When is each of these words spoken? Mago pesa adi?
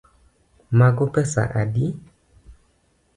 Mago 0.79 1.05
pesa 1.17 1.43
adi? 1.61 1.87